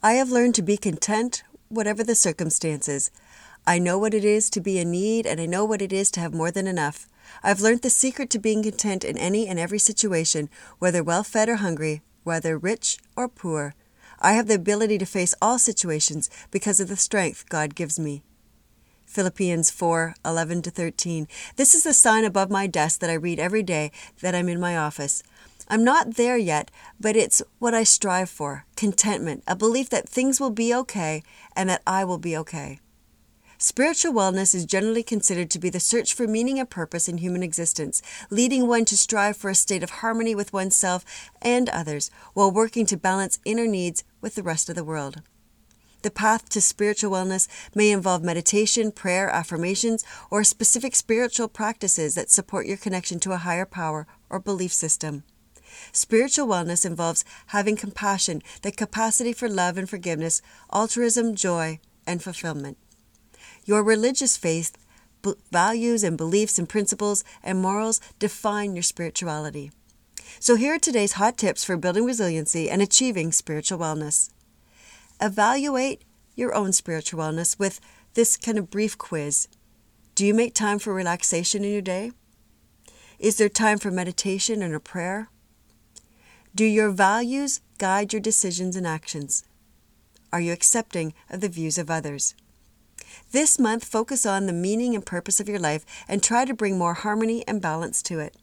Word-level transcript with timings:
I 0.00 0.12
have 0.12 0.30
learned 0.30 0.54
to 0.54 0.62
be 0.62 0.76
content, 0.76 1.42
whatever 1.68 2.04
the 2.04 2.14
circumstances. 2.14 3.10
I 3.66 3.80
know 3.80 3.98
what 3.98 4.14
it 4.14 4.24
is 4.24 4.48
to 4.50 4.60
be 4.60 4.78
in 4.78 4.92
need, 4.92 5.26
and 5.26 5.40
I 5.40 5.46
know 5.46 5.64
what 5.64 5.82
it 5.82 5.92
is 5.92 6.12
to 6.12 6.20
have 6.20 6.32
more 6.32 6.52
than 6.52 6.68
enough. 6.68 7.08
I've 7.42 7.60
learned 7.60 7.82
the 7.82 7.90
secret 7.90 8.30
to 8.30 8.38
being 8.38 8.62
content 8.62 9.02
in 9.02 9.18
any 9.18 9.48
and 9.48 9.58
every 9.58 9.80
situation, 9.80 10.50
whether 10.78 11.02
well 11.02 11.24
fed 11.24 11.48
or 11.48 11.56
hungry, 11.56 12.02
whether 12.22 12.56
rich 12.56 12.98
or 13.16 13.28
poor. 13.28 13.74
I 14.20 14.34
have 14.34 14.46
the 14.46 14.54
ability 14.54 14.98
to 14.98 15.04
face 15.04 15.34
all 15.42 15.58
situations 15.58 16.30
because 16.52 16.78
of 16.78 16.86
the 16.86 16.96
strength 16.96 17.48
God 17.48 17.74
gives 17.74 17.98
me. 17.98 18.22
Philippians 19.04 19.70
4 19.72 20.14
11 20.24 20.62
to 20.62 20.70
13. 20.70 21.26
This 21.56 21.74
is 21.74 21.82
the 21.82 21.92
sign 21.92 22.24
above 22.24 22.50
my 22.50 22.68
desk 22.68 23.00
that 23.00 23.10
I 23.10 23.14
read 23.14 23.40
every 23.40 23.64
day 23.64 23.90
that 24.20 24.34
I'm 24.34 24.48
in 24.48 24.60
my 24.60 24.76
office. 24.76 25.24
I'm 25.70 25.84
not 25.84 26.14
there 26.14 26.38
yet, 26.38 26.70
but 26.98 27.14
it's 27.14 27.42
what 27.58 27.74
I 27.74 27.84
strive 27.84 28.30
for 28.30 28.64
contentment, 28.74 29.44
a 29.46 29.54
belief 29.54 29.90
that 29.90 30.08
things 30.08 30.40
will 30.40 30.50
be 30.50 30.74
okay 30.74 31.22
and 31.54 31.68
that 31.68 31.82
I 31.86 32.04
will 32.04 32.16
be 32.16 32.34
okay. 32.38 32.80
Spiritual 33.58 34.14
wellness 34.14 34.54
is 34.54 34.64
generally 34.64 35.02
considered 35.02 35.50
to 35.50 35.58
be 35.58 35.68
the 35.68 35.80
search 35.80 36.14
for 36.14 36.26
meaning 36.26 36.58
and 36.58 36.70
purpose 36.70 37.08
in 37.08 37.18
human 37.18 37.42
existence, 37.42 38.00
leading 38.30 38.66
one 38.66 38.84
to 38.86 38.96
strive 38.96 39.36
for 39.36 39.50
a 39.50 39.54
state 39.54 39.82
of 39.82 39.90
harmony 39.90 40.34
with 40.34 40.52
oneself 40.52 41.04
and 41.42 41.68
others, 41.68 42.10
while 42.32 42.50
working 42.50 42.86
to 42.86 42.96
balance 42.96 43.38
inner 43.44 43.66
needs 43.66 44.04
with 44.20 44.36
the 44.36 44.44
rest 44.44 44.70
of 44.70 44.74
the 44.76 44.84
world. 44.84 45.22
The 46.02 46.10
path 46.10 46.48
to 46.50 46.60
spiritual 46.60 47.10
wellness 47.10 47.48
may 47.74 47.90
involve 47.90 48.22
meditation, 48.22 48.92
prayer, 48.92 49.28
affirmations, 49.28 50.04
or 50.30 50.44
specific 50.44 50.94
spiritual 50.94 51.48
practices 51.48 52.14
that 52.14 52.30
support 52.30 52.66
your 52.66 52.76
connection 52.76 53.18
to 53.20 53.32
a 53.32 53.38
higher 53.38 53.66
power 53.66 54.06
or 54.30 54.38
belief 54.38 54.72
system. 54.72 55.24
Spiritual 55.92 56.46
wellness 56.46 56.84
involves 56.84 57.24
having 57.46 57.76
compassion, 57.76 58.42
the 58.62 58.72
capacity 58.72 59.32
for 59.32 59.48
love 59.48 59.78
and 59.78 59.88
forgiveness, 59.88 60.42
altruism, 60.72 61.34
joy, 61.34 61.80
and 62.06 62.22
fulfillment. 62.22 62.78
Your 63.64 63.82
religious 63.82 64.36
faith, 64.36 64.76
b- 65.22 65.34
values 65.52 66.02
and 66.02 66.16
beliefs 66.16 66.58
and 66.58 66.68
principles 66.68 67.24
and 67.42 67.60
morals 67.60 68.00
define 68.18 68.74
your 68.74 68.82
spirituality. 68.82 69.70
So, 70.40 70.56
here 70.56 70.74
are 70.74 70.78
today's 70.78 71.12
hot 71.12 71.36
tips 71.36 71.64
for 71.64 71.76
building 71.76 72.04
resiliency 72.04 72.70
and 72.70 72.80
achieving 72.80 73.32
spiritual 73.32 73.78
wellness. 73.78 74.30
Evaluate 75.20 76.02
your 76.36 76.54
own 76.54 76.72
spiritual 76.72 77.20
wellness 77.20 77.58
with 77.58 77.80
this 78.14 78.36
kind 78.36 78.58
of 78.58 78.70
brief 78.70 78.96
quiz. 78.96 79.48
Do 80.14 80.24
you 80.24 80.34
make 80.34 80.54
time 80.54 80.78
for 80.78 80.94
relaxation 80.94 81.64
in 81.64 81.72
your 81.72 81.82
day? 81.82 82.12
Is 83.18 83.36
there 83.36 83.48
time 83.48 83.78
for 83.78 83.90
meditation 83.90 84.62
and 84.62 84.74
a 84.74 84.80
prayer? 84.80 85.28
Do 86.54 86.64
your 86.64 86.90
values 86.90 87.60
guide 87.78 88.12
your 88.12 88.20
decisions 88.20 88.74
and 88.74 88.86
actions? 88.86 89.44
Are 90.32 90.40
you 90.40 90.52
accepting 90.52 91.14
of 91.30 91.40
the 91.40 91.48
views 91.48 91.78
of 91.78 91.90
others? 91.90 92.34
This 93.32 93.58
month, 93.58 93.84
focus 93.84 94.26
on 94.26 94.46
the 94.46 94.52
meaning 94.52 94.94
and 94.94 95.04
purpose 95.04 95.40
of 95.40 95.48
your 95.48 95.58
life 95.58 95.84
and 96.08 96.22
try 96.22 96.44
to 96.44 96.54
bring 96.54 96.78
more 96.78 96.94
harmony 96.94 97.46
and 97.46 97.60
balance 97.60 98.02
to 98.04 98.18
it. 98.18 98.36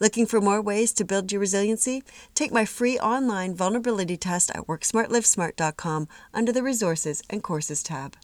Looking 0.00 0.26
for 0.26 0.40
more 0.40 0.60
ways 0.60 0.92
to 0.94 1.04
build 1.04 1.32
your 1.32 1.40
resiliency? 1.40 2.02
Take 2.34 2.52
my 2.52 2.64
free 2.64 2.98
online 2.98 3.54
vulnerability 3.54 4.16
test 4.16 4.50
at 4.50 4.66
WorkSmartLivesmart.com 4.66 6.08
under 6.34 6.52
the 6.52 6.62
Resources 6.62 7.22
and 7.30 7.42
Courses 7.42 7.82
tab. 7.82 8.16